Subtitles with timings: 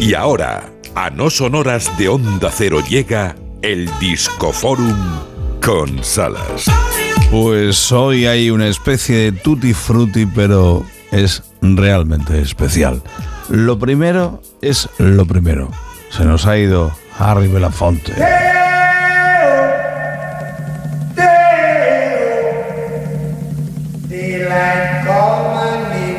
[0.00, 0.64] Y ahora,
[0.94, 4.96] a no sonoras de Onda Cero llega el Discoforum
[5.64, 6.66] con Salas.
[7.30, 13.02] Pues hoy hay una especie de tutti frutti, pero es realmente especial.
[13.48, 15.70] Lo primero es lo primero.
[16.10, 18.12] Se nos ha ido Harry Belafonte.
[24.08, 26.18] Daylight come and me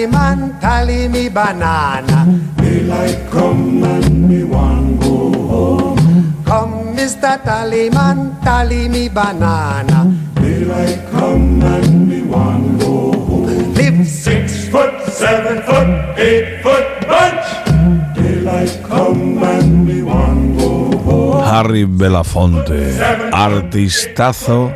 [0.00, 0.08] Mr.
[0.08, 2.24] Tallyman, tally me banana.
[2.56, 6.42] Daylight come and me want go home.
[6.46, 7.36] Come, Mr.
[7.44, 10.08] Tallyman, tally me banana.
[10.36, 13.74] Daylight come and me want go home.
[13.74, 18.16] Live Six foot, seven foot, eight foot bunch.
[18.16, 21.44] Daylight come and me want go home.
[21.44, 22.96] Harry Belafonte,
[23.32, 24.72] artistazo,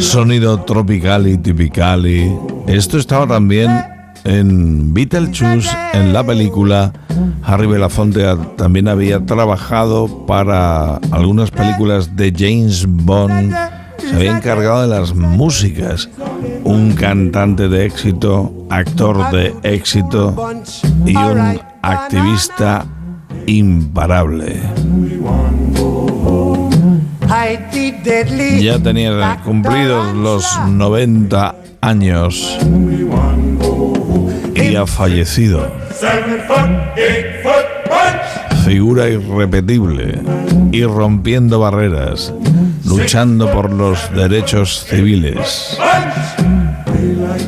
[0.00, 2.55] sonido tropical y tipicali.
[2.66, 3.70] Esto estaba también
[4.24, 6.92] en Beetlejuice, en la película.
[7.44, 8.24] Harry Belafonte
[8.56, 13.54] también había trabajado para algunas películas de James Bond.
[13.98, 16.08] Se había encargado de las músicas.
[16.64, 20.34] Un cantante de éxito, actor de éxito
[21.04, 22.84] y un activista
[23.46, 24.60] imparable.
[28.60, 31.54] Ya tenía cumplidos los 90
[31.86, 32.58] años
[34.54, 35.70] y ha fallecido.
[38.64, 40.20] Figura irrepetible
[40.72, 42.34] y rompiendo barreras,
[42.84, 45.78] luchando por los derechos civiles.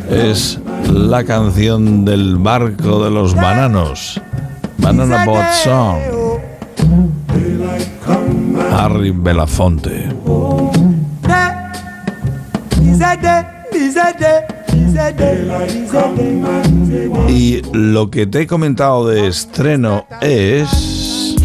[0.09, 0.61] Es
[0.93, 4.21] la canción del barco de los bananos.
[4.79, 5.99] Banana Boat Song.
[8.71, 10.09] Harry Belafonte.
[17.29, 21.37] Y lo que te he comentado de estreno es.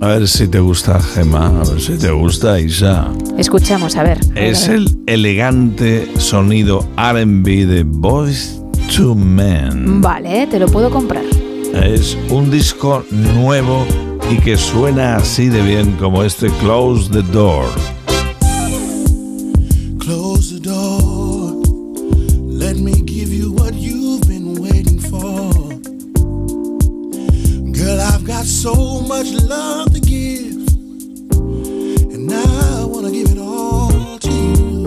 [0.00, 1.46] A ver si te gusta, Gemma.
[1.46, 3.08] A ver si te gusta, Isa.
[3.38, 4.18] Escuchamos, a ver.
[4.34, 4.80] Es a ver.
[4.80, 8.60] el elegante sonido RB de Boys
[8.96, 10.00] to Men.
[10.00, 11.24] Vale, te lo puedo comprar.
[11.72, 13.86] Es un disco nuevo
[14.30, 17.66] y que suena así de bien como este Close the Door.
[28.42, 30.66] Got so much love to give.
[32.12, 34.86] And I want to give it all to you.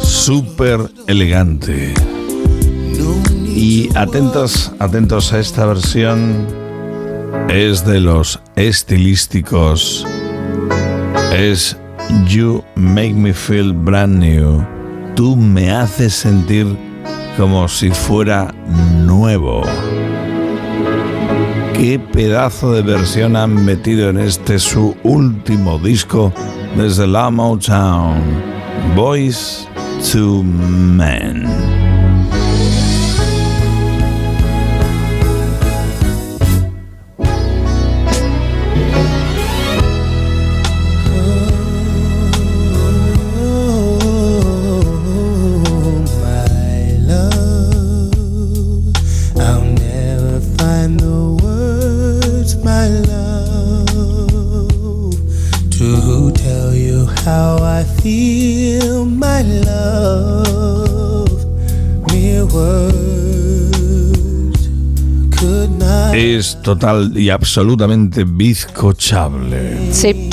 [0.00, 1.94] Súper elegante.
[3.46, 6.46] Y atentos, atentos a esta versión.
[7.48, 10.04] Es de los estilísticos.
[11.32, 11.76] Es
[12.26, 14.64] You Make Me Feel Brand New.
[15.14, 16.89] Tú me haces sentir
[17.40, 18.54] como si fuera
[19.06, 19.62] nuevo.
[21.72, 26.34] Qué pedazo de versión han metido en este su último disco
[26.76, 28.20] desde la Motown.
[28.94, 29.66] Boys
[30.12, 31.89] to Men.
[58.02, 61.28] Feel, my love.
[62.12, 63.80] Mere words
[65.38, 66.14] could not.
[66.14, 69.92] Es total y absolutamente bizcochable.
[69.92, 70.30] Sí,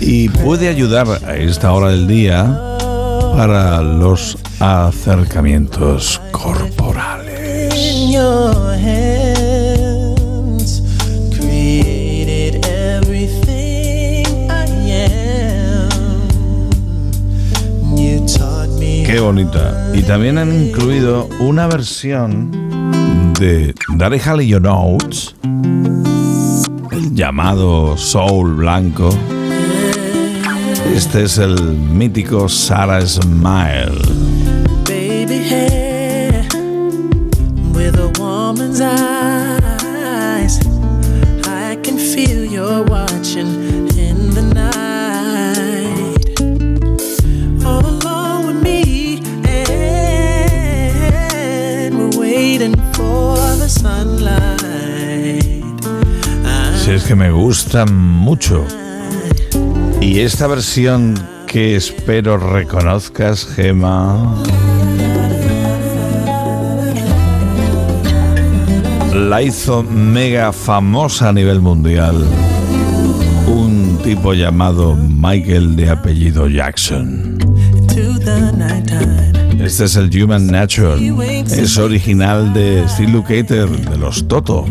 [0.00, 2.60] y puede ayudar a esta hora del día
[3.36, 7.74] para los acercamientos corporales.
[19.24, 19.90] Bonita.
[19.94, 25.34] Y también han incluido una versión de Daddy Halley Your Notes
[27.12, 29.08] llamado soul blanco.
[30.94, 34.43] Este es el mítico Sarah Smile.
[57.06, 58.64] Que me gustan mucho.
[60.00, 61.14] Y esta versión
[61.46, 64.42] que espero reconozcas, Gema.
[69.14, 72.24] La hizo mega famosa a nivel mundial.
[73.46, 77.38] Un tipo llamado Michael de apellido Jackson.
[79.60, 80.96] Este es el Human Nature.
[81.50, 84.66] Es original de Steve Lukather, de los Toto.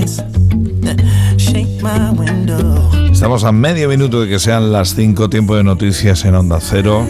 [3.12, 7.06] Estamos a medio minuto de que sean las 5 tiempo de noticias en Onda Cero.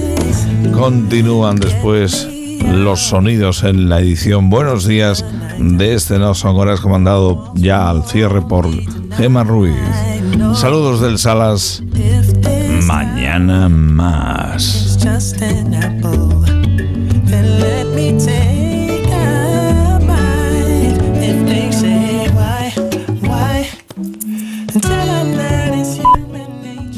[0.72, 2.28] Continúan después
[2.66, 5.24] los sonidos en la edición Buenos días
[5.58, 8.68] de este No Son Horas comandado ya al cierre por
[9.16, 9.76] Gema Ruiz.
[10.54, 11.82] Saludos del Salas.
[12.86, 14.98] Mañana más.